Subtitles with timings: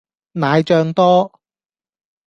[0.31, 1.31] 奶醬多